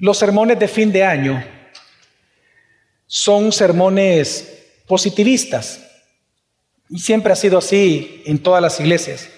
[0.00, 1.44] Los sermones de fin de año
[3.06, 5.86] son sermones positivistas.
[6.88, 9.28] Y siempre ha sido así en todas las iglesias.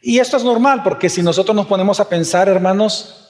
[0.00, 3.28] Y esto es normal porque si nosotros nos ponemos a pensar, hermanos,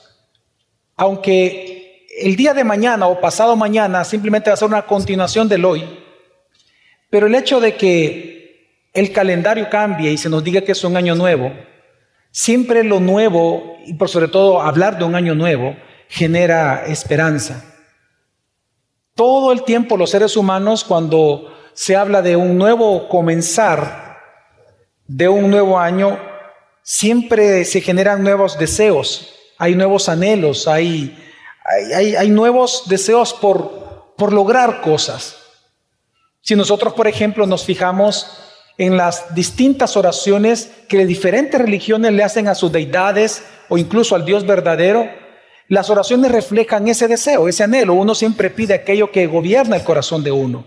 [0.95, 5.65] aunque el día de mañana o pasado mañana simplemente va a ser una continuación del
[5.65, 5.83] hoy,
[7.09, 10.95] pero el hecho de que el calendario cambie y se nos diga que es un
[10.95, 11.51] año nuevo,
[12.31, 15.75] siempre lo nuevo, y por sobre todo hablar de un año nuevo,
[16.11, 17.63] genera esperanza.
[19.15, 24.19] Todo el tiempo los seres humanos cuando se habla de un nuevo comenzar,
[25.07, 26.19] de un nuevo año,
[26.83, 31.17] siempre se generan nuevos deseos, hay nuevos anhelos, hay,
[31.95, 35.37] hay, nuevos deseos por, por lograr cosas.
[36.41, 38.37] Si nosotros, por ejemplo, nos fijamos
[38.77, 44.25] en las distintas oraciones que diferentes religiones le hacen a sus deidades o incluso al
[44.25, 45.20] Dios verdadero,
[45.71, 47.93] las oraciones reflejan ese deseo, ese anhelo.
[47.93, 50.65] Uno siempre pide aquello que gobierna el corazón de uno.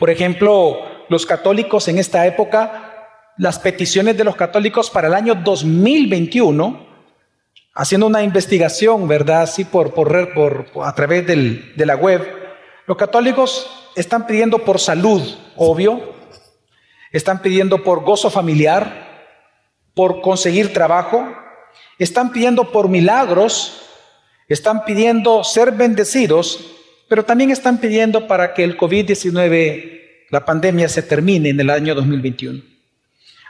[0.00, 5.36] Por ejemplo, los católicos en esta época, las peticiones de los católicos para el año
[5.36, 6.88] 2021,
[7.72, 9.42] haciendo una investigación, ¿verdad?
[9.42, 12.20] Así por, por, a través del, de la web,
[12.88, 15.22] los católicos están pidiendo por salud,
[15.54, 16.14] obvio,
[17.12, 19.38] están pidiendo por gozo familiar,
[19.94, 21.32] por conseguir trabajo,
[21.98, 23.82] están pidiendo por milagros,
[24.48, 26.72] están pidiendo ser bendecidos
[27.12, 31.94] pero también están pidiendo para que el COVID-19, la pandemia, se termine en el año
[31.94, 32.62] 2021.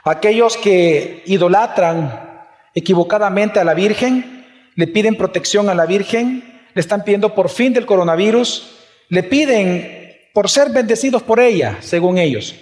[0.03, 2.43] Aquellos que idolatran
[2.75, 7.71] equivocadamente a la Virgen, le piden protección a la Virgen, le están pidiendo por fin
[7.71, 8.69] del coronavirus,
[9.07, 12.55] le piden por ser bendecidos por ella, según ellos.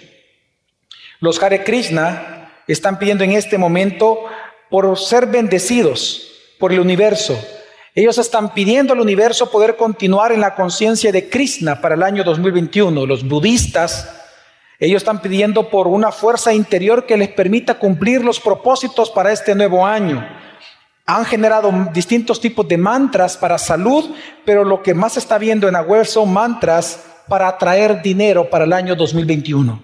[1.18, 4.24] Los Hare Krishna están pidiendo en este momento
[4.72, 7.38] por ser bendecidos por el universo,
[7.94, 12.24] ellos están pidiendo al universo poder continuar en la conciencia de Krishna para el año
[12.24, 13.04] 2021.
[13.04, 14.08] Los budistas,
[14.78, 19.54] ellos están pidiendo por una fuerza interior que les permita cumplir los propósitos para este
[19.54, 20.26] nuevo año.
[21.04, 24.10] Han generado distintos tipos de mantras para salud,
[24.46, 28.64] pero lo que más está viendo en la web son mantras para atraer dinero para
[28.64, 29.82] el año 2021.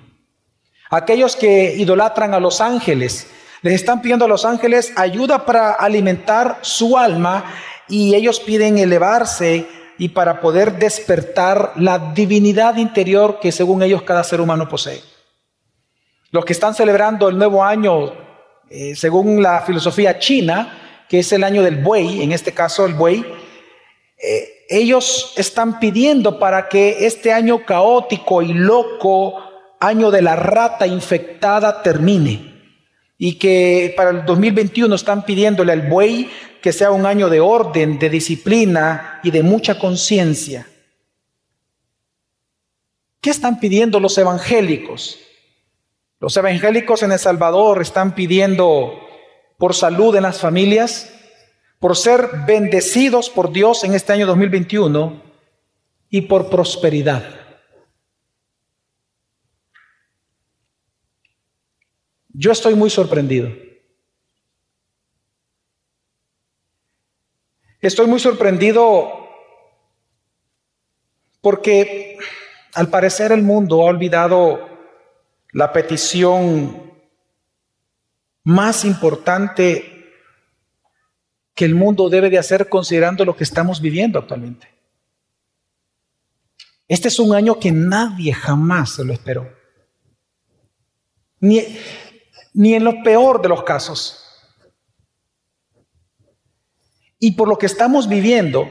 [0.88, 3.26] Aquellos que idolatran a los ángeles,
[3.62, 7.44] les están pidiendo a los ángeles ayuda para alimentar su alma
[7.88, 9.66] y ellos piden elevarse
[9.98, 15.02] y para poder despertar la divinidad interior que según ellos cada ser humano posee.
[16.30, 18.12] Los que están celebrando el nuevo año,
[18.70, 22.94] eh, según la filosofía china, que es el año del buey, en este caso el
[22.94, 23.24] buey,
[24.22, 29.42] eh, ellos están pidiendo para que este año caótico y loco,
[29.80, 32.47] año de la rata infectada, termine.
[33.18, 36.30] Y que para el 2021 están pidiéndole al buey
[36.62, 40.66] que sea un año de orden, de disciplina y de mucha conciencia.
[43.20, 45.18] ¿Qué están pidiendo los evangélicos?
[46.20, 48.92] Los evangélicos en El Salvador están pidiendo
[49.56, 51.12] por salud en las familias,
[51.80, 55.22] por ser bendecidos por Dios en este año 2021
[56.10, 57.37] y por prosperidad.
[62.40, 63.52] Yo estoy muy sorprendido.
[67.80, 69.28] Estoy muy sorprendido
[71.40, 72.16] porque
[72.74, 74.68] al parecer el mundo ha olvidado
[75.50, 76.92] la petición
[78.44, 80.12] más importante
[81.56, 84.68] que el mundo debe de hacer considerando lo que estamos viviendo actualmente.
[86.86, 89.52] Este es un año que nadie jamás se lo esperó.
[91.40, 91.64] Ni,
[92.54, 94.24] ni en lo peor de los casos.
[97.18, 98.68] Y por lo que estamos viviendo,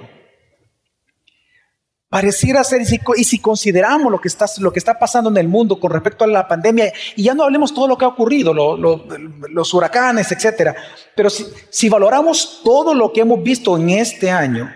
[2.10, 5.80] pareciera ser, y si, consideramos lo que, está, lo que está pasando en el mundo
[5.80, 9.74] con respecto a la pandemia, y ya no hablemos todo lo que ha ocurrido, los
[9.74, 10.76] huracanes, etcétera,
[11.16, 14.74] pero si, si valoramos todo lo que hemos visto en este año,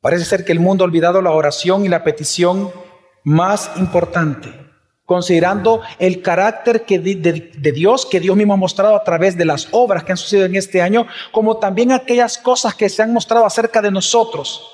[0.00, 2.72] parece ser que el mundo ha olvidado la oración y la petición
[3.22, 4.69] más importante
[5.10, 9.66] considerando el carácter que de, Dios que Dios mismo ha mostrado a través de las
[9.72, 13.44] obras que han sucedido en este año, como también aquellas cosas que se han mostrado
[13.44, 14.70] acerca de nosotros,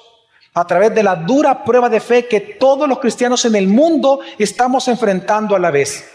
[0.53, 4.21] a través de la dura prueba de fe que todos los cristianos en el mundo
[4.39, 6.07] estamos enfrentando a la vez.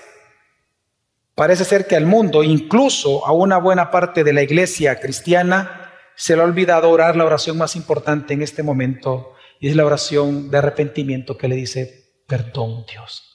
[1.33, 6.35] Parece ser que al mundo, incluso a una buena parte de la iglesia cristiana, se
[6.35, 10.51] le ha olvidado orar la oración más importante en este momento, y es la oración
[10.51, 13.30] de arrepentimiento que le dice, perdón Dios.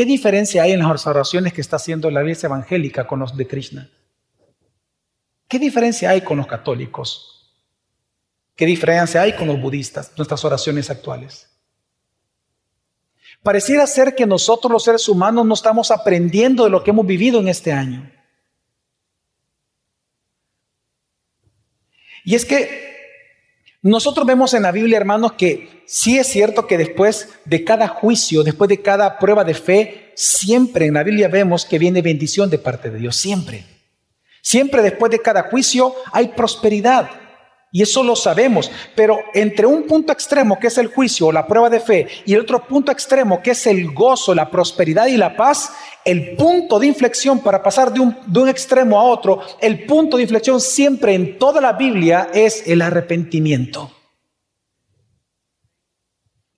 [0.00, 3.46] ¿Qué diferencia hay en las oraciones que está haciendo la iglesia evangélica con los de
[3.46, 3.90] Krishna?
[5.46, 7.54] ¿Qué diferencia hay con los católicos?
[8.56, 11.50] ¿Qué diferencia hay con los budistas, nuestras oraciones actuales?
[13.42, 17.38] Pareciera ser que nosotros los seres humanos no estamos aprendiendo de lo que hemos vivido
[17.38, 18.10] en este año.
[22.24, 22.89] Y es que
[23.82, 28.42] nosotros vemos en la Biblia, hermanos, que sí es cierto que después de cada juicio,
[28.42, 32.58] después de cada prueba de fe, siempre en la Biblia vemos que viene bendición de
[32.58, 33.64] parte de Dios, siempre.
[34.42, 37.10] Siempre después de cada juicio hay prosperidad.
[37.72, 38.70] Y eso lo sabemos.
[38.96, 42.34] Pero entre un punto extremo que es el juicio o la prueba de fe y
[42.34, 45.72] el otro punto extremo que es el gozo, la prosperidad y la paz,
[46.04, 50.60] el punto de inflexión para pasar de un, extremo a otro, el punto de inflexión
[50.60, 53.92] siempre en toda la Biblia es el arrepentimiento.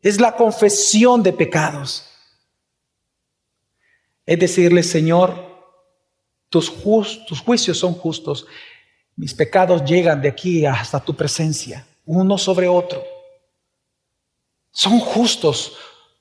[0.00, 2.08] Es la confesión de pecados.
[4.24, 5.52] Es decirle, Señor,
[6.48, 8.46] tus juicios son justos.
[9.16, 13.02] Mis pecados llegan de aquí hasta tu presencia, uno sobre otro.
[14.70, 15.76] Son justos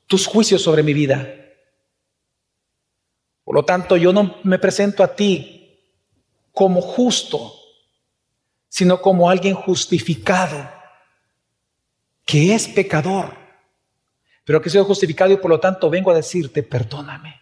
[0.07, 1.27] tus juicios sobre mi vida.
[3.43, 5.79] Por lo tanto, yo no me presento a ti
[6.51, 7.53] como justo,
[8.67, 10.69] sino como alguien justificado,
[12.25, 13.35] que es pecador,
[14.45, 17.40] pero que soy justificado y por lo tanto vengo a decirte, perdóname.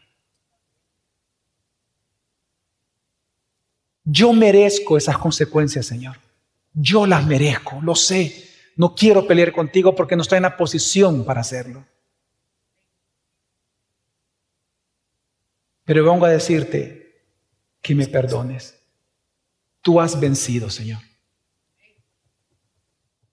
[4.12, 6.18] Yo merezco esas consecuencias, Señor.
[6.74, 8.50] Yo las merezco, lo sé.
[8.76, 11.86] No quiero pelear contigo porque no estoy en la posición para hacerlo.
[15.84, 17.24] Pero vengo a decirte
[17.84, 18.80] que me perdones.
[19.82, 21.02] Tú has vencido, Señor.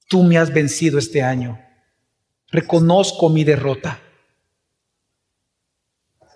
[0.09, 1.59] Tú me has vencido este año.
[2.49, 3.99] Reconozco mi derrota.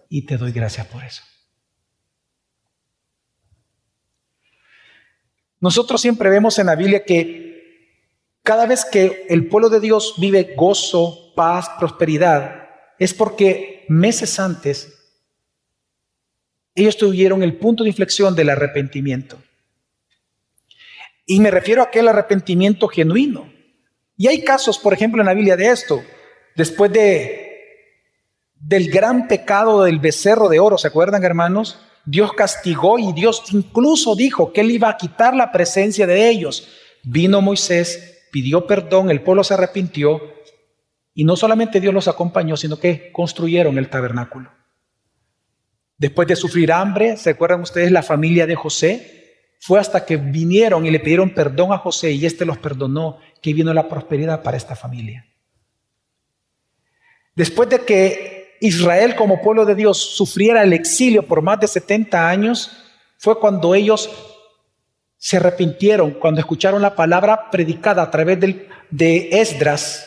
[0.09, 1.23] Y te doy gracias por eso.
[5.61, 7.51] Nosotros siempre vemos en la Biblia que
[8.43, 12.69] cada vez que el pueblo de Dios vive gozo, paz, prosperidad,
[12.99, 14.97] es porque meses antes
[16.75, 19.39] ellos tuvieron el punto de inflexión del arrepentimiento.
[21.27, 23.53] Y me refiero a aquel arrepentimiento genuino.
[24.17, 26.03] Y hay casos, por ejemplo, en la Biblia de esto.
[26.57, 27.47] Después de
[28.55, 31.79] del gran pecado del becerro de oro, ¿se acuerdan, hermanos?
[32.11, 36.67] Dios castigó y Dios incluso dijo que él iba a quitar la presencia de ellos.
[37.05, 40.21] Vino Moisés, pidió perdón, el pueblo se arrepintió
[41.15, 44.51] y no solamente Dios los acompañó, sino que construyeron el tabernáculo.
[45.99, 49.55] Después de sufrir hambre, ¿se acuerdan ustedes la familia de José?
[49.61, 53.55] Fue hasta que vinieron y le pidieron perdón a José y éste los perdonó que
[53.55, 55.27] vino la prosperidad para esta familia.
[57.37, 62.29] Después de que Israel como pueblo de Dios sufriera el exilio por más de 70
[62.29, 62.71] años,
[63.19, 64.11] fue cuando ellos
[65.17, 68.39] se arrepintieron, cuando escucharon la palabra predicada a través
[68.91, 70.07] de Esdras,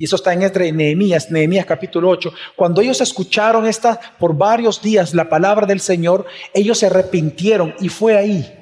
[0.00, 2.32] y eso está en Esdras y Nehemías, Nehemías capítulo 8.
[2.54, 6.24] Cuando ellos escucharon esta por varios días la palabra del Señor,
[6.54, 8.54] ellos se arrepintieron y fue ahí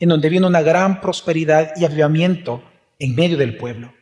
[0.00, 2.64] en donde vino una gran prosperidad y avivamiento
[2.98, 3.92] en medio del pueblo.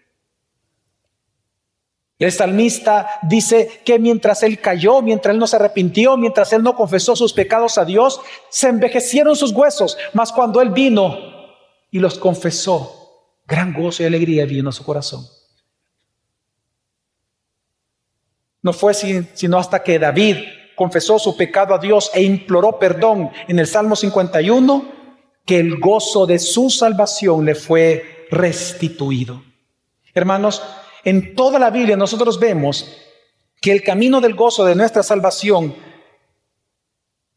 [2.19, 6.75] El salmista dice que mientras él cayó, mientras él no se arrepintió, mientras él no
[6.75, 9.97] confesó sus pecados a Dios, se envejecieron sus huesos.
[10.15, 11.17] Mas cuando él vino
[11.93, 12.99] y los confesó,
[13.47, 15.25] gran gozo y alegría vino a su corazón.
[18.63, 20.39] No fue sino hasta que David
[20.75, 24.99] confesó su pecado a Dios e imploró perdón en el Salmo 51
[25.47, 29.43] que el gozo de su salvación le fue restituido.
[30.13, 30.63] Hermanos,
[31.05, 32.89] en toda la Biblia nosotros vemos
[33.61, 35.75] que el camino del gozo de nuestra salvación,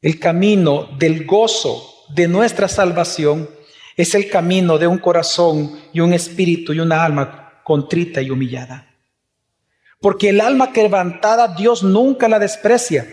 [0.01, 3.49] el camino del gozo de nuestra salvación,
[3.97, 8.87] es el camino de un corazón y un espíritu y una alma contrita y humillada.
[9.99, 13.07] Porque el alma quebrantada Dios nunca la desprecia.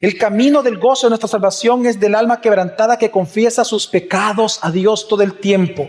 [0.00, 4.58] El camino del gozo de nuestra salvación es del alma quebrantada que confiesa sus pecados
[4.62, 5.88] a Dios todo el tiempo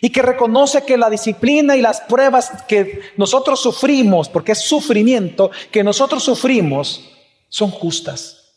[0.00, 5.50] y que reconoce que la disciplina y las pruebas que nosotros sufrimos, porque es sufrimiento,
[5.70, 7.12] que nosotros sufrimos,
[7.48, 8.54] son justas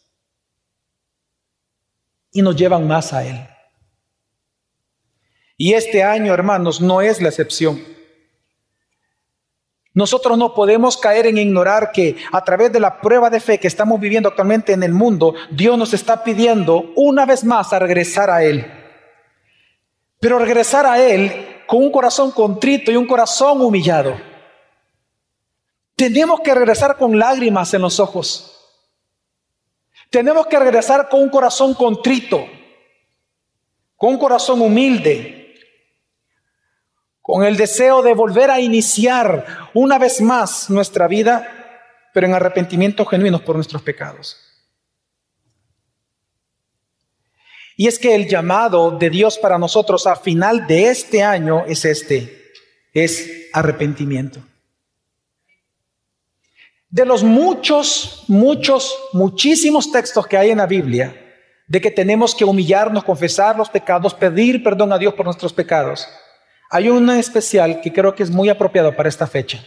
[2.31, 3.47] y nos llevan más a Él.
[5.57, 7.83] Y este año, hermanos, no es la excepción.
[9.93, 13.67] Nosotros no podemos caer en ignorar que a través de la prueba de fe que
[13.67, 18.29] estamos viviendo actualmente en el mundo, Dios nos está pidiendo una vez más a regresar
[18.29, 18.78] a Él.
[20.19, 24.19] Pero regresar a Él con un corazón contrito y un corazón humillado.
[25.95, 28.55] Tenemos que regresar con lágrimas en los ojos.
[30.09, 32.45] Tenemos que regresar con un corazón contrito.
[33.95, 35.55] con un corazón humilde,
[37.21, 43.05] con el deseo de volver a iniciar una vez más nuestra vida, pero en arrepentimiento
[43.05, 44.48] genuino por nuestros pecados.
[47.79, 51.85] Y es que el llamado de Dios para nosotros a final de este año es
[51.85, 52.51] este,
[52.93, 54.41] es arrepentimiento.
[56.89, 61.15] De los muchos, muchos, muchísimos textos que hay en la Biblia,
[61.69, 66.05] de que tenemos que humillarnos, confesar los pecados, pedir perdón a Dios por nuestros pecados,
[66.69, 69.63] hay una especial que creo que es muy apropiado para esta fecha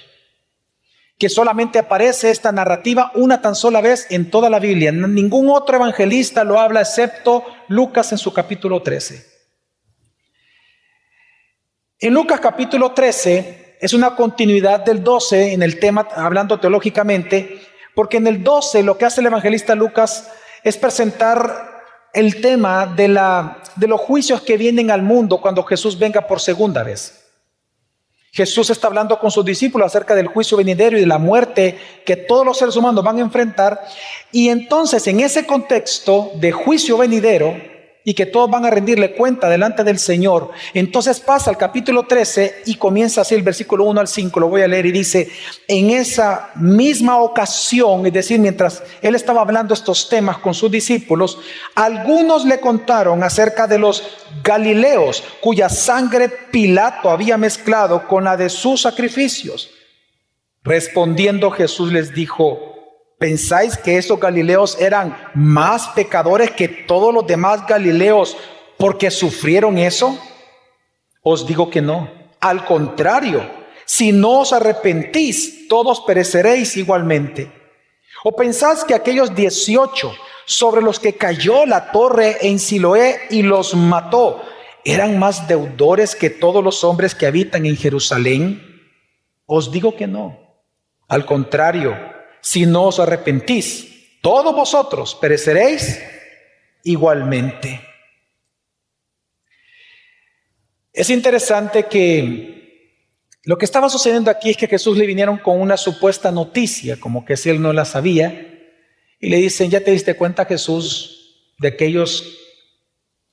[1.22, 4.90] que solamente aparece esta narrativa una tan sola vez en toda la Biblia.
[4.90, 9.24] Ningún otro evangelista lo habla excepto Lucas en su capítulo 13.
[12.00, 17.62] En Lucas capítulo 13 es una continuidad del 12 en el tema, hablando teológicamente,
[17.94, 20.28] porque en el 12 lo que hace el evangelista Lucas
[20.64, 25.96] es presentar el tema de, la, de los juicios que vienen al mundo cuando Jesús
[25.96, 27.21] venga por segunda vez.
[28.34, 32.16] Jesús está hablando con sus discípulos acerca del juicio venidero y de la muerte que
[32.16, 33.84] todos los seres humanos van a enfrentar.
[34.30, 37.54] Y entonces en ese contexto de juicio venidero,
[38.04, 40.50] y que todos van a rendirle cuenta delante del Señor.
[40.74, 44.62] Entonces pasa al capítulo 13 y comienza así el versículo 1 al 5, lo voy
[44.62, 45.30] a leer y dice,
[45.68, 51.38] en esa misma ocasión, es decir, mientras él estaba hablando estos temas con sus discípulos,
[51.74, 54.02] algunos le contaron acerca de los
[54.42, 59.70] Galileos cuya sangre Pilato había mezclado con la de sus sacrificios.
[60.64, 62.72] Respondiendo Jesús les dijo,
[63.22, 68.36] ¿Pensáis que esos Galileos eran más pecadores que todos los demás Galileos
[68.76, 70.18] porque sufrieron eso?
[71.22, 72.10] Os digo que no.
[72.40, 73.48] Al contrario,
[73.84, 77.48] si no os arrepentís, todos pereceréis igualmente.
[78.24, 80.12] ¿O pensáis que aquellos 18
[80.44, 84.42] sobre los que cayó la torre en Siloé y los mató
[84.84, 88.82] eran más deudores que todos los hombres que habitan en Jerusalén?
[89.46, 90.40] Os digo que no.
[91.06, 92.11] Al contrario,
[92.42, 96.02] si no os arrepentís, todos vosotros pereceréis
[96.82, 97.80] igualmente.
[100.92, 102.98] Es interesante que
[103.44, 107.24] lo que estaba sucediendo aquí es que Jesús le vinieron con una supuesta noticia, como
[107.24, 108.48] que si él no la sabía,
[109.18, 112.38] y le dicen, ¿ya te diste cuenta Jesús de aquellos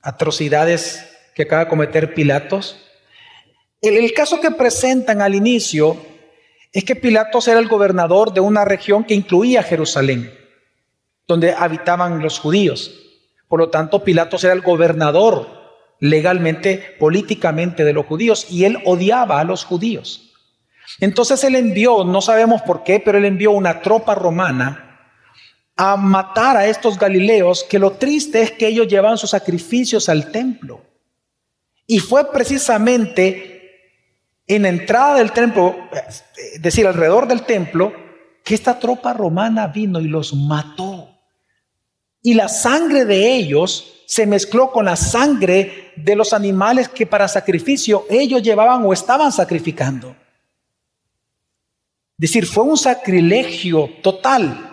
[0.00, 2.78] atrocidades que acaba de cometer Pilatos?
[3.82, 6.09] El, el caso que presentan al inicio
[6.72, 10.32] es que Pilatos era el gobernador de una región que incluía Jerusalén,
[11.26, 12.92] donde habitaban los judíos.
[13.48, 15.60] Por lo tanto, Pilatos era el gobernador
[15.98, 20.32] legalmente, políticamente de los judíos, y él odiaba a los judíos.
[21.00, 24.86] Entonces él envió, no sabemos por qué, pero él envió una tropa romana
[25.76, 30.30] a matar a estos galileos, que lo triste es que ellos llevaban sus sacrificios al
[30.30, 30.82] templo.
[31.86, 33.49] Y fue precisamente
[34.50, 35.76] en la entrada del templo,
[36.36, 37.92] es decir, alrededor del templo,
[38.42, 41.08] que esta tropa romana vino y los mató.
[42.20, 47.28] Y la sangre de ellos se mezcló con la sangre de los animales que para
[47.28, 50.16] sacrificio ellos llevaban o estaban sacrificando.
[52.18, 54.66] Es decir, fue un sacrilegio total.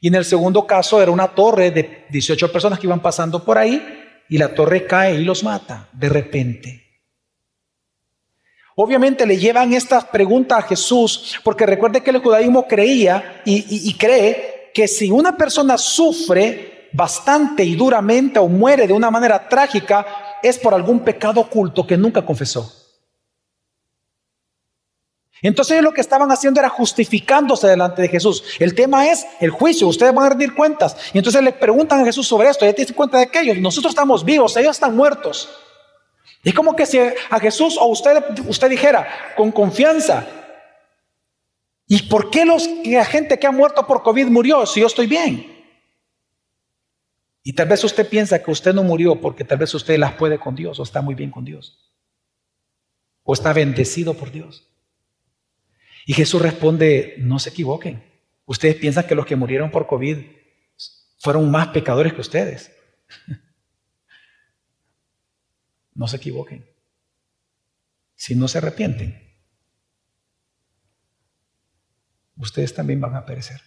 [0.00, 3.58] Y en el segundo caso era una torre de 18 personas que iban pasando por
[3.58, 6.89] ahí y la torre cae y los mata de repente.
[8.82, 14.70] Obviamente le llevan estas preguntas a Jesús, porque recuerde que el judaísmo creía y, cree
[14.72, 20.58] que si una persona sufre bastante y duramente o muere de una manera trágica, es
[20.58, 22.72] por algún pecado oculto que nunca confesó.
[25.42, 28.42] Entonces lo que estaban haciendo era justificándose delante de Jesús.
[28.58, 30.96] El tema es el juicio, ustedes van a rendir cuentas.
[31.12, 33.90] Y entonces le preguntan a Jesús sobre esto, ya te diste cuenta de aquellos, nosotros
[33.90, 35.50] estamos vivos, ellos están muertos.
[36.42, 40.26] Es como que si a Jesús o usted, usted dijera con confianza,
[41.86, 45.06] ¿y por qué los, la gente que ha muerto por COVID murió si yo estoy
[45.06, 45.60] bien?
[47.42, 50.38] Y tal vez usted piensa que usted no murió porque tal vez usted las puede
[50.38, 51.78] con Dios o está muy bien con Dios.
[53.22, 54.66] O está bendecido por Dios.
[56.06, 58.02] Y Jesús responde, no se equivoquen.
[58.46, 60.18] Ustedes piensan que los que murieron por COVID
[61.18, 62.72] fueron más pecadores que ustedes.
[65.94, 66.68] No se equivoquen.
[68.14, 69.18] Si no se arrepienten,
[72.36, 73.60] ustedes también van a perecer.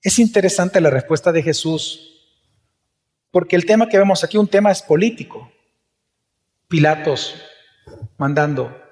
[0.00, 2.40] Es interesante la respuesta de Jesús,
[3.30, 5.52] porque el tema que vemos aquí, un tema es político.
[6.68, 7.34] Pilatos
[8.16, 8.82] mandando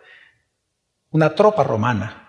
[1.10, 2.25] una tropa romana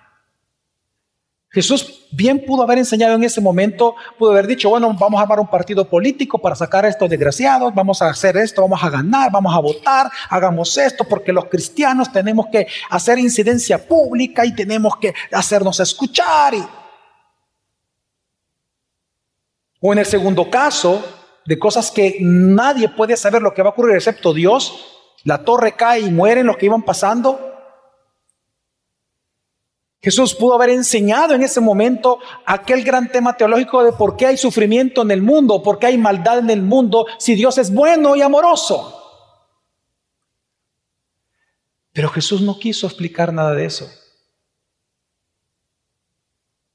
[1.50, 5.40] Jesús bien pudo haber enseñado en ese momento, pudo haber dicho, bueno, vamos a armar
[5.40, 9.32] un partido político para sacar a estos desgraciados, vamos a hacer esto, vamos a ganar,
[9.32, 14.98] vamos a votar, hagamos esto, porque los cristianos tenemos que hacer incidencia pública y tenemos
[14.98, 16.54] que hacernos escuchar.
[19.80, 21.02] O en el segundo caso,
[21.46, 25.78] de cosas que nadie puede saber lo que va a ocurrir excepto Dios, la torre
[25.78, 27.47] cae y mueren los que iban pasando,
[30.02, 34.38] Jesús pudo haber enseñado en ese momento aquel gran tema teológico de por qué hay
[34.38, 38.16] sufrimiento en el mundo, por qué hay maldad en el mundo, si Dios es bueno
[38.16, 38.94] y amoroso.
[41.94, 43.90] Pero Jesús no quiso explicar nada de eso.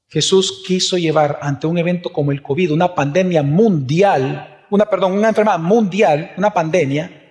[0.09, 5.29] Jesús quiso llevar ante un evento como el COVID, una pandemia mundial, una perdón, una
[5.29, 7.21] enfermedad mundial, una pandemia,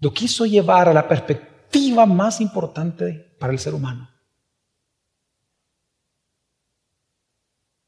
[0.00, 4.15] lo quiso llevar a la perspectiva más importante para el ser humano.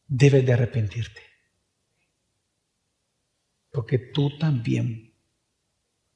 [0.09, 1.23] Debes de arrepentirte.
[3.71, 5.15] Porque tú también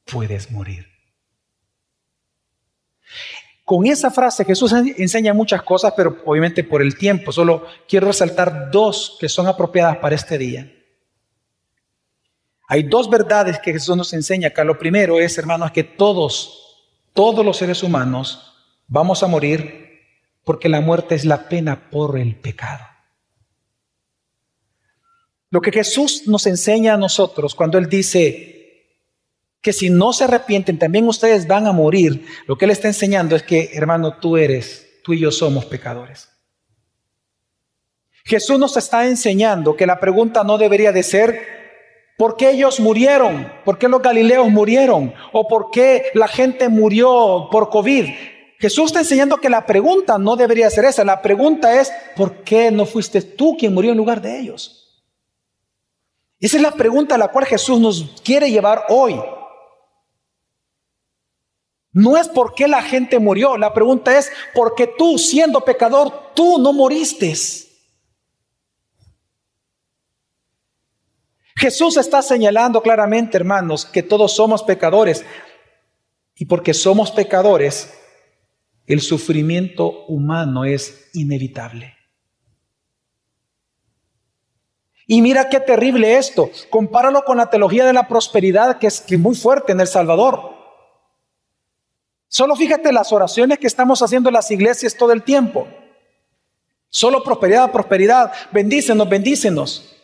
[0.05, 0.87] puedes morir.
[3.65, 8.71] Con esa frase Jesús enseña muchas cosas, pero obviamente por el tiempo, solo quiero resaltar
[8.71, 10.73] dos que son apropiadas para este día.
[12.69, 14.65] Hay dos verdades que Jesús nos enseña acá.
[14.65, 16.83] Lo primero es, hermanos, que todos,
[17.13, 18.55] todos los seres humanos
[18.89, 20.01] vamos a morir
[20.45, 22.92] porque la muerte es la pena por el pecado.
[25.53, 29.03] Lo que Jesús nos enseña a nosotros cuando Él dice
[29.61, 33.37] que si no se arrepienten también ustedes van a morir, lo que Él está enseñando
[33.37, 36.31] es que, hermano, tú eres, tú y yo somos pecadores.
[38.25, 41.47] Jesús nos está enseñando que la pregunta no debería de ser,
[42.17, 43.53] ¿por qué ellos murieron?
[43.63, 45.13] ¿Por qué los galileos murieron?
[45.33, 48.07] ¿O por qué la gente murió por COVID?
[48.59, 51.05] Jesús está enseñando que la pregunta no debería ser esa.
[51.05, 54.82] La pregunta es, ¿por qué no fuiste tú quien murió en lugar de ellos?
[56.43, 59.15] Esa es la pregunta a la cual Jesús nos quiere llevar hoy.
[61.93, 66.33] No es por qué la gente murió, la pregunta es, ¿por qué tú siendo pecador,
[66.35, 67.33] tú no moriste?
[71.55, 75.25] Jesús está señalando claramente, hermanos, que todos somos pecadores.
[76.35, 77.95] Y porque somos pecadores,
[78.87, 82.02] el sufrimiento humano es inevitable.
[85.13, 86.51] Y mira qué terrible esto.
[86.71, 90.55] Compáralo con la teología de la prosperidad que es, muy fuerte en El Salvador.
[92.29, 95.69] Solo fíjate las oraciones que estamos haciendo en las iglesias todo el tiempo.
[96.89, 98.33] Solo prosperidad, prosperidad.
[98.53, 99.95] Bendícenos, bendícenos.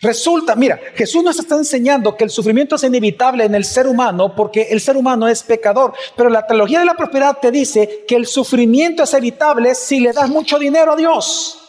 [0.00, 4.34] Resulta, mira, Jesús nos está enseñando que el sufrimiento es inevitable en el ser humano
[4.34, 5.92] porque el ser humano es pecador.
[6.16, 10.12] Pero la teología de la prosperidad te dice que el sufrimiento es evitable si le
[10.12, 11.60] das mucho dinero a Dios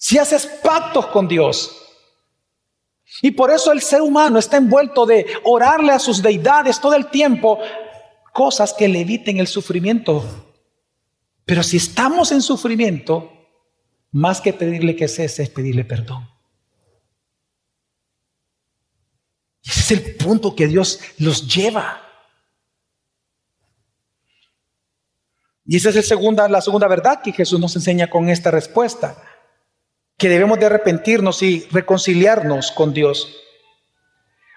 [0.00, 1.76] si haces pactos con Dios.
[3.20, 7.10] Y por eso el ser humano está envuelto de orarle a sus deidades todo el
[7.10, 7.58] tiempo,
[8.32, 10.24] cosas que le eviten el sufrimiento.
[11.44, 13.30] Pero si estamos en sufrimiento,
[14.12, 16.26] más que pedirle que cese es pedirle perdón.
[19.62, 22.00] Y ese es el punto que Dios los lleva.
[25.66, 29.26] Y esa es la segunda verdad que Jesús nos enseña con esta respuesta
[30.20, 33.26] que debemos de arrepentirnos y reconciliarnos con Dios.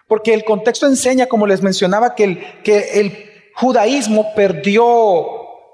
[0.09, 5.25] Porque el contexto enseña, como les mencionaba, que el, que el judaísmo perdió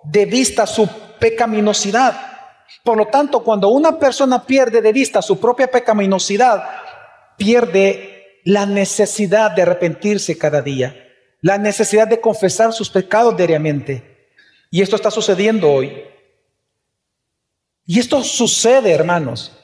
[0.03, 0.87] de vista su
[1.19, 2.15] pecaminosidad.
[2.83, 6.69] Por lo tanto, cuando una persona pierde de vista su propia pecaminosidad,
[7.35, 10.95] pierde la necesidad de arrepentirse cada día,
[11.41, 14.29] la necesidad de confesar sus pecados diariamente.
[14.69, 16.03] Y esto está sucediendo hoy.
[17.87, 19.58] Y esto sucede, hermanos,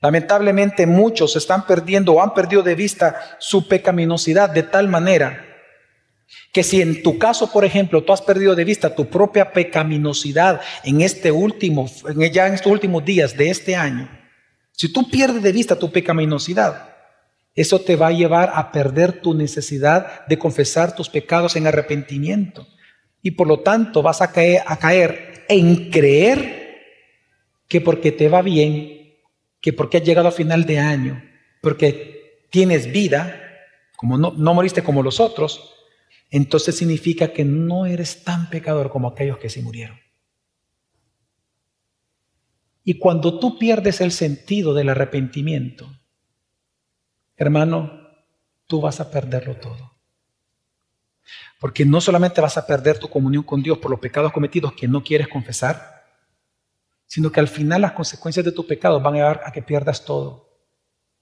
[0.00, 5.44] Lamentablemente muchos están perdiendo o han perdido de vista su pecaminosidad de tal manera
[6.52, 10.60] que si en tu caso, por ejemplo, tú has perdido de vista tu propia pecaminosidad
[10.84, 11.90] en este último,
[12.32, 14.08] ya en estos últimos días de este año,
[14.72, 16.94] si tú pierdes de vista tu pecaminosidad,
[17.54, 22.68] eso te va a llevar a perder tu necesidad de confesar tus pecados en arrepentimiento.
[23.20, 26.68] Y por lo tanto vas a caer, a caer en creer
[27.66, 28.97] que porque te va bien,
[29.60, 31.22] que porque has llegado a final de año,
[31.60, 33.40] porque tienes vida,
[33.96, 35.74] como no, no moriste como los otros,
[36.30, 39.98] entonces significa que no eres tan pecador como aquellos que sí murieron.
[42.84, 45.90] Y cuando tú pierdes el sentido del arrepentimiento,
[47.36, 48.00] hermano,
[48.66, 49.92] tú vas a perderlo todo.
[51.60, 54.88] Porque no solamente vas a perder tu comunión con Dios por los pecados cometidos que
[54.88, 55.97] no quieres confesar,
[57.08, 60.04] sino que al final las consecuencias de tu pecado van a llevar a que pierdas
[60.04, 60.46] todo.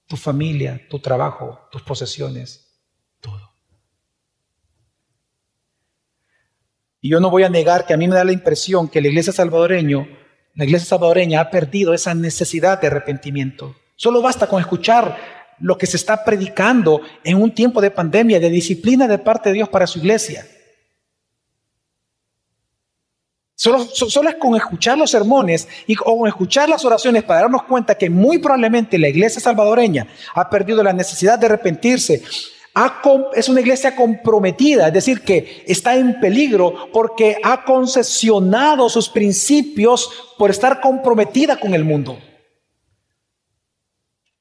[0.09, 2.83] Tu familia, tu trabajo, tus posesiones,
[3.21, 3.55] todo.
[7.01, 9.09] Y yo no voy a negar que a mí me da la impresión que la
[9.09, 10.09] iglesia salvadoreña,
[10.55, 13.77] la iglesia salvadoreña ha perdido esa necesidad de arrepentimiento.
[13.95, 15.17] Solo basta con escuchar
[15.61, 19.55] lo que se está predicando en un tiempo de pandemia, de disciplina de parte de
[19.55, 20.47] Dios para su iglesia.
[23.59, 23.79] Solo,
[24.29, 28.37] es con escuchar los sermones y con escuchar las oraciones para darnos cuenta que muy
[28.37, 32.23] probablemente la iglesia salvadoreña ha perdido la necesidad de arrepentirse.
[33.35, 40.11] es una iglesia comprometida, es decir, que está en peligro porque ha concesionado sus principios
[40.37, 42.19] por estar comprometida con el mundo.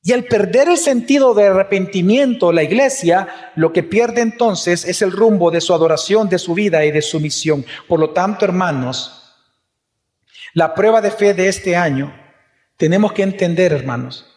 [0.08, 5.12] Y al perder el sentido de arrepentimiento, la iglesia lo que pierde entonces es el
[5.12, 7.66] rumbo de su adoración, de su vida y de su misión.
[7.88, 9.36] Por lo tanto, hermanos,
[10.54, 12.16] la prueba de fe de este año,
[12.78, 14.28] tenemos que entender, hermanos,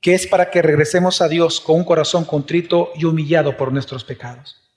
[0.00, 4.04] que es para que regresemos a Dios con un corazón contrito y humillado por nuestros
[4.04, 4.70] pecados.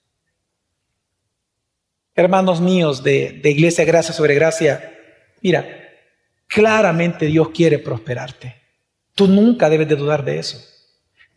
[2.15, 4.97] Hermanos míos de, de Iglesia Gracia sobre Gracia,
[5.43, 5.63] mira,
[6.47, 8.62] claramente Dios quiere prosperarte.
[9.15, 10.58] Tú nunca debes de dudar de eso.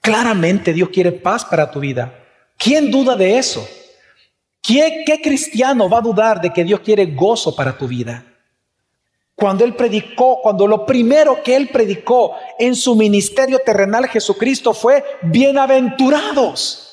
[0.01, 2.13] Claramente Dios quiere paz para tu vida.
[2.57, 3.67] ¿Quién duda de eso?
[4.63, 8.25] ¿Qué, ¿Qué, cristiano va a dudar de que Dios quiere gozo para tu vida?
[9.35, 15.05] Cuando Él predicó, cuando lo primero que Él predicó en su ministerio terrenal Jesucristo fue
[15.23, 16.86] bienaventurados.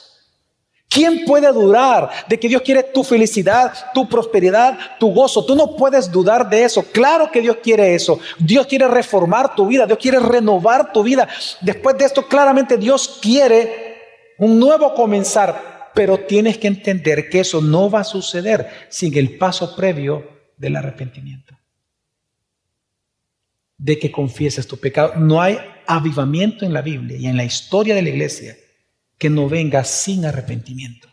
[0.93, 5.43] ¿Quién puede dudar de que Dios quiere tu felicidad, tu prosperidad, tu gozo?
[5.43, 6.84] Tú no puedes dudar de eso.
[6.84, 8.19] Claro que Dios quiere eso.
[8.38, 11.27] Dios quiere reformar tu vida, Dios quiere renovar tu vida.
[11.62, 13.97] Después de esto, claramente Dios quiere
[14.38, 19.39] un nuevo comenzar, pero tienes que entender que eso no va a suceder sin el
[19.39, 20.23] paso previo
[20.58, 21.58] del arrepentimiento.
[23.79, 25.13] De que confieses tu pecado.
[25.15, 28.56] No hay avivamiento en la Biblia y en la historia de la iglesia
[29.23, 31.07] que no venga sin arrepentimiento.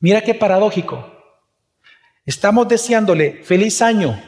[0.00, 1.06] Mira qué paradójico.
[2.26, 4.20] Estamos deseándole feliz año,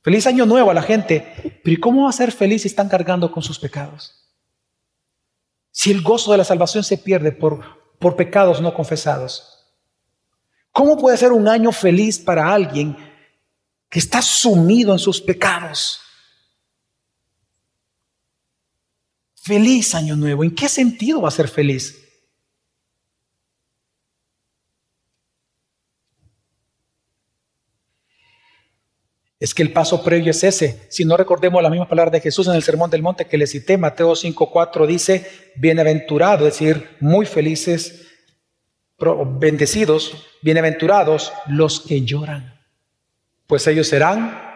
[0.00, 3.30] feliz año nuevo a la gente, pero cómo va a ser feliz si están cargando
[3.30, 4.26] con sus pecados?
[5.70, 9.66] Si el gozo de la salvación se pierde por, por pecados no confesados.
[10.72, 12.96] ¿Cómo puede ser un año feliz para alguien
[13.90, 16.05] que está sumido en sus pecados?
[19.46, 20.42] Feliz año nuevo.
[20.42, 22.02] ¿En qué sentido va a ser feliz?
[29.38, 30.84] Es que el paso previo es ese.
[30.90, 33.46] Si no recordemos la misma palabra de Jesús en el Sermón del Monte que le
[33.46, 38.08] cité, Mateo 5.4 dice, bienaventurado, es decir, muy felices,
[39.38, 42.60] bendecidos, bienaventurados los que lloran,
[43.46, 44.55] pues ellos serán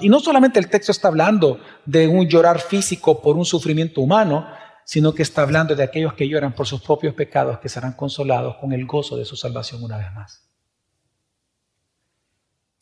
[0.00, 4.48] Y no solamente el texto está hablando de un llorar físico por un sufrimiento humano,
[4.84, 8.56] sino que está hablando de aquellos que lloran por sus propios pecados, que serán consolados
[8.56, 10.48] con el gozo de su salvación una vez más.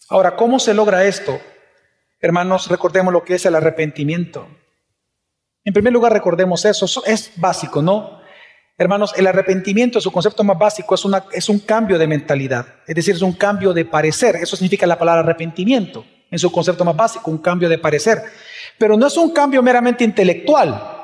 [0.08, 1.38] Ahora, ¿cómo se logra esto?
[2.20, 4.46] Hermanos, recordemos lo que es el arrepentimiento.
[5.64, 8.20] En primer lugar, recordemos eso, es básico, ¿no?
[8.78, 13.22] Hermanos, el arrepentimiento, su concepto más básico, es un cambio de mentalidad, es decir, es
[13.22, 17.38] un cambio de parecer, eso significa la palabra arrepentimiento en su concepto más básico, un
[17.38, 18.22] cambio de parecer.
[18.78, 20.98] Pero no es un cambio meramente intelectual.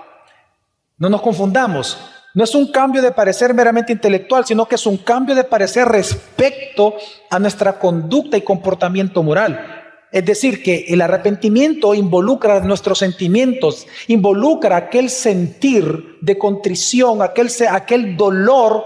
[0.98, 1.98] No nos confundamos.
[2.34, 5.86] No es un cambio de parecer meramente intelectual, sino que es un cambio de parecer
[5.86, 6.94] respecto
[7.30, 9.82] a nuestra conducta y comportamiento moral.
[10.10, 18.16] Es decir, que el arrepentimiento involucra nuestros sentimientos, involucra aquel sentir de contrición, aquel, aquel
[18.16, 18.84] dolor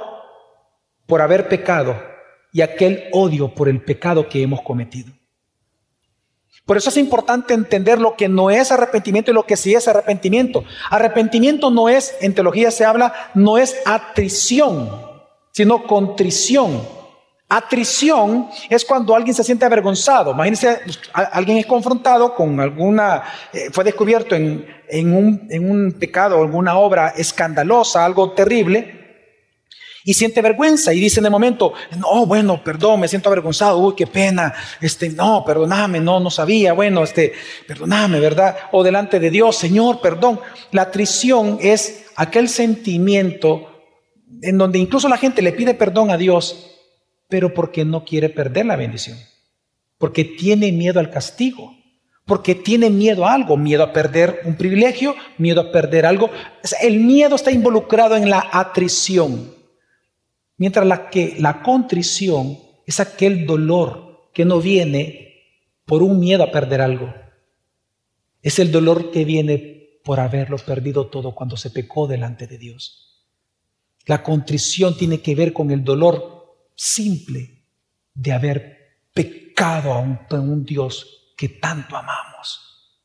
[1.06, 1.96] por haber pecado
[2.52, 5.17] y aquel odio por el pecado que hemos cometido.
[6.68, 9.88] Por eso es importante entender lo que no es arrepentimiento y lo que sí es
[9.88, 10.64] arrepentimiento.
[10.90, 14.90] Arrepentimiento no es, en teología se habla, no es atrición,
[15.50, 16.82] sino contrición.
[17.48, 20.32] Atrición es cuando alguien se siente avergonzado.
[20.32, 20.80] Imagínense,
[21.14, 27.14] alguien es confrontado con alguna, eh, fue descubierto en, un, en un pecado, alguna obra
[27.16, 28.97] escandalosa, algo terrible,
[30.08, 33.92] y siente vergüenza y dice en el momento, no, bueno, perdón, me siento avergonzado, uy,
[33.94, 37.34] qué pena, este, no, perdóname, no, no sabía, bueno, este,
[37.66, 38.56] perdóname, ¿verdad?
[38.72, 40.40] O delante de Dios, Señor, perdón.
[40.72, 43.68] La atrición es aquel sentimiento
[44.40, 46.70] en donde incluso la gente le pide perdón a Dios,
[47.28, 49.18] pero porque no quiere perder la bendición,
[49.98, 51.74] porque tiene miedo al castigo
[52.24, 56.28] porque tiene miedo a algo, miedo a perder un privilegio, miedo a perder algo.
[56.82, 59.57] El miedo está involucrado en la atrición.
[60.58, 65.28] Mientras la que la contrición es aquel dolor que no viene
[65.84, 67.12] por un miedo a perder algo.
[68.42, 73.26] Es el dolor que viene por haberlo perdido todo cuando se pecó delante de Dios.
[74.06, 77.64] La contrición tiene que ver con el dolor simple
[78.14, 82.98] de haber pecado a un, a un Dios que tanto amamos.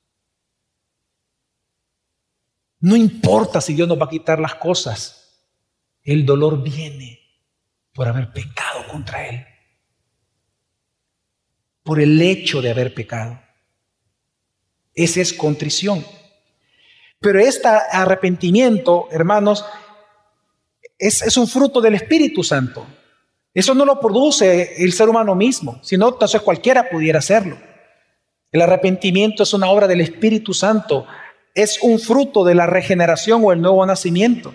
[2.79, 5.47] No importa si Dios nos va a quitar las cosas,
[6.03, 7.22] el dolor viene
[7.93, 9.45] por haber pecado contra Él,
[11.84, 13.39] por el hecho de haber pecado.
[14.95, 16.06] Esa es contrición.
[17.19, 19.65] Pero este arrepentimiento, hermanos,
[20.97, 22.86] es, es, un fruto del Espíritu Santo.
[23.53, 27.58] Eso no lo produce el ser humano mismo, sino entonces cualquiera pudiera hacerlo.
[28.51, 31.08] El arrepentimiento es una obra del Espíritu Santo
[31.53, 34.53] es un fruto de la regeneración o el nuevo nacimiento.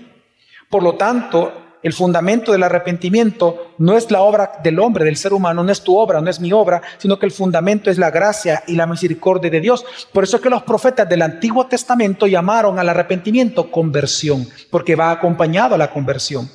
[0.69, 5.33] Por lo tanto, el fundamento del arrepentimiento no es la obra del hombre, del ser
[5.33, 8.11] humano, no es tu obra, no es mi obra, sino que el fundamento es la
[8.11, 9.85] gracia y la misericordia de Dios.
[10.13, 15.11] Por eso es que los profetas del Antiguo Testamento llamaron al arrepentimiento conversión, porque va
[15.11, 16.51] acompañado a la conversión.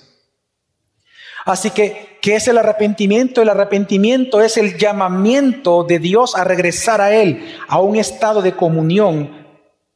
[1.46, 3.42] Así que, ¿qué es el arrepentimiento?
[3.42, 8.54] El arrepentimiento es el llamamiento de Dios a regresar a Él, a un estado de
[8.54, 9.44] comunión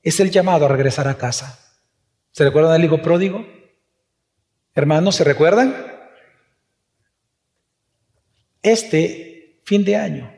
[0.08, 1.60] es el llamado a regresar a casa.
[2.32, 3.46] ¿Se recuerdan del hijo pródigo?
[4.78, 5.76] Hermanos, ¿se recuerdan?
[8.62, 10.32] Este fin de año,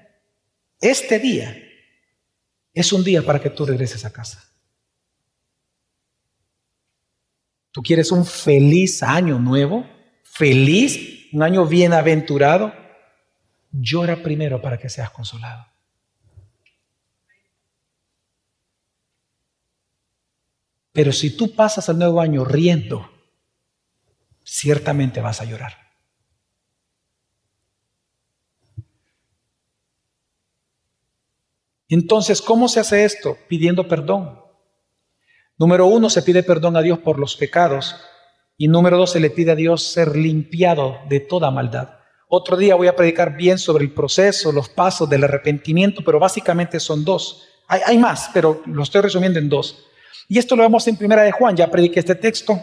[0.80, 1.58] este día,
[2.74, 4.50] es un día para que tú regreses a casa.
[7.72, 9.86] ¿Tú quieres un feliz año nuevo?
[10.24, 11.28] ¿Feliz?
[11.34, 12.74] ¿Un año bienaventurado?
[13.74, 15.68] Llora primero para que seas consolado.
[20.94, 23.19] Pero si tú pasas el nuevo año riendo,
[24.50, 25.78] ciertamente vas a llorar.
[31.88, 33.38] Entonces, ¿cómo se hace esto?
[33.48, 34.42] Pidiendo perdón.
[35.58, 37.96] Número uno, se pide perdón a Dios por los pecados.
[38.58, 41.98] Y número dos, se le pide a Dios ser limpiado de toda maldad.
[42.28, 46.80] Otro día voy a predicar bien sobre el proceso, los pasos del arrepentimiento, pero básicamente
[46.80, 47.48] son dos.
[47.68, 49.86] Hay, hay más, pero lo estoy resumiendo en dos.
[50.28, 52.60] Y esto lo vemos en Primera de Juan, ya prediqué este texto.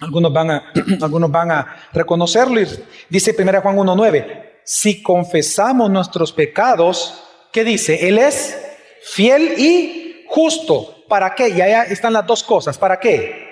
[0.00, 2.60] Algunos van a, algunos van a reconocerlo.
[2.60, 2.66] Y
[3.08, 8.08] dice Primera Juan 1.9, si confesamos nuestros pecados, ¿qué dice?
[8.08, 8.58] Él es
[9.02, 11.04] fiel y justo.
[11.08, 11.54] ¿Para qué?
[11.54, 12.78] Ya están las dos cosas.
[12.78, 13.44] ¿Para qué?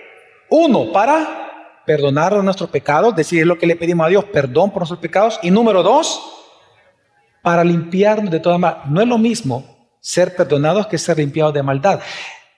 [0.48, 5.00] Uno, para perdonar nuestros pecados, decir lo que le pedimos a Dios, perdón por nuestros
[5.00, 5.38] pecados.
[5.42, 6.20] Y número dos,
[7.42, 8.84] para limpiarnos de toda maldad.
[8.86, 12.00] No es lo mismo ser perdonados que ser limpiados de maldad.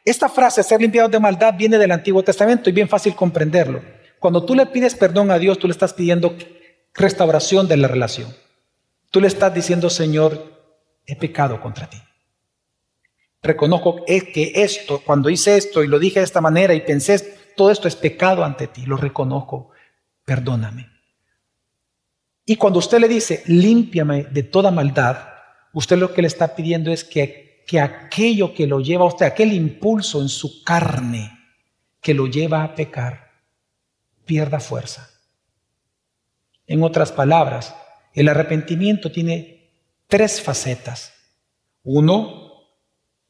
[0.04, 3.82] Esta frase, ser limpiado de maldad, viene del Antiguo Testamento y bien fácil comprenderlo.
[4.18, 6.36] Cuando tú le pides perdón a Dios, tú le estás pidiendo
[6.92, 8.34] restauración de la relación.
[9.10, 10.52] Tú le estás diciendo, Señor,
[11.06, 11.98] he pecado contra ti.
[13.42, 17.18] Reconozco que esto, cuando hice esto y lo dije de esta manera y pensé,
[17.56, 19.70] todo esto es pecado ante ti, lo reconozco,
[20.24, 20.88] perdóname.
[22.46, 25.18] Y cuando usted le dice, límpiame de toda maldad,
[25.72, 29.26] usted lo que le está pidiendo es que que aquello que lo lleva a usted,
[29.26, 31.30] aquel impulso en su carne
[32.00, 33.32] que lo lleva a pecar,
[34.24, 35.10] pierda fuerza.
[36.66, 37.74] En otras palabras,
[38.12, 39.70] el arrepentimiento tiene
[40.06, 41.12] tres facetas.
[41.82, 42.52] Uno,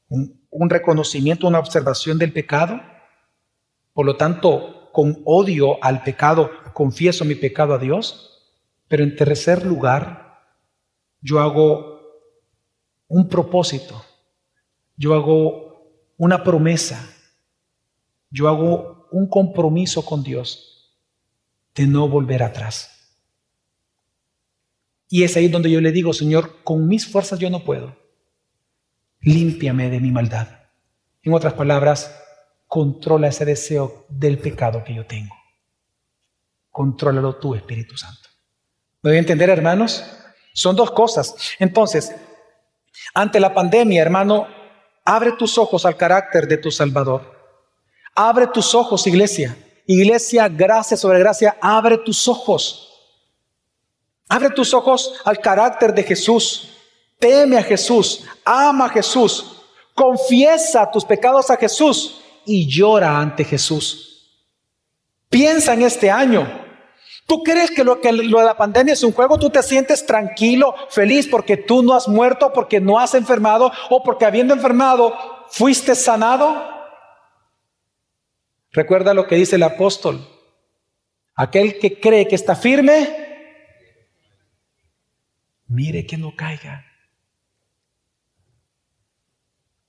[0.09, 2.81] un, reconocimiento, una observación del pecado.
[3.93, 8.53] Por lo tanto, con odio al pecado, confieso mi pecado a Dios.
[8.89, 10.41] Pero en tercer lugar,
[11.21, 12.01] yo hago
[13.09, 14.05] un propósito
[14.97, 17.11] yo hago una promesa,
[18.31, 20.95] yo hago un compromiso con Dios
[21.75, 22.91] de no volver atrás.
[25.09, 27.97] Y es ahí donde yo le digo, Señor, con mis fuerzas yo no puedo.
[29.21, 30.49] Límpiame de mi maldad.
[31.23, 32.21] En otras palabras,
[32.67, 35.35] controla ese deseo del pecado que yo tengo.
[36.71, 38.29] Contrólalo tú, Espíritu Santo.
[39.03, 40.05] ¿Me voy a entender, hermanos?
[40.53, 41.35] Son dos cosas.
[41.59, 42.15] Entonces,
[43.15, 44.49] ante la pandemia, hermano,
[45.05, 47.23] Abre tus ojos al carácter de tu Salvador.
[48.15, 49.57] Abre tus ojos, iglesia.
[49.87, 52.91] Iglesia, gracia sobre gracia, abre tus ojos.
[54.29, 56.71] Abre tus ojos al carácter de Jesús.
[57.19, 59.63] Teme a Jesús, ama a Jesús,
[59.95, 64.31] confiesa tus pecados a Jesús y llora ante Jesús.
[65.29, 66.64] Piensa en este año.
[67.27, 69.39] ¿Tú crees que lo, que lo de la pandemia es un juego?
[69.39, 74.03] ¿Tú te sientes tranquilo, feliz porque tú no has muerto, porque no has enfermado o
[74.03, 75.15] porque habiendo enfermado
[75.49, 76.71] fuiste sanado?
[78.73, 80.29] Recuerda lo que dice el apóstol.
[81.35, 83.09] Aquel que cree que está firme,
[85.67, 86.85] mire que no caiga.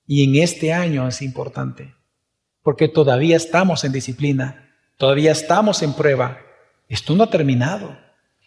[0.06, 1.94] Y en este año es importante,
[2.62, 6.45] porque todavía estamos en disciplina, todavía estamos en prueba.
[6.88, 7.96] Esto no ha terminado.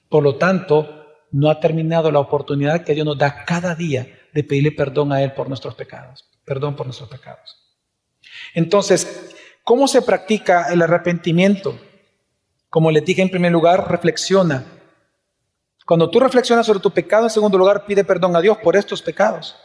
[0.10, 4.44] Por lo tanto, no ha terminado la oportunidad que Dios nos da cada día de
[4.44, 6.26] pedirle perdón a Él por nuestros pecados.
[6.46, 7.58] Perdón por nuestros pecados.
[8.54, 11.80] Entonces, ¿cómo se practica el arrepentimiento?
[12.70, 14.66] Como les dije en primer lugar, reflexiona.
[15.86, 19.02] Cuando tú reflexionas sobre tu pecado, en segundo lugar, pide perdón a Dios por estos
[19.02, 19.56] pecados.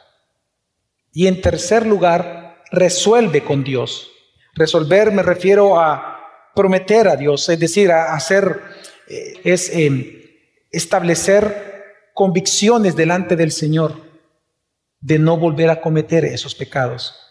[1.12, 4.10] Y en tercer lugar, resuelve con Dios.
[4.54, 6.13] Resolver me refiero a
[6.54, 8.60] prometer a Dios, es decir, a hacer,
[9.08, 13.96] eh, es eh, establecer convicciones delante del Señor
[15.00, 17.23] de no volver a cometer esos pecados.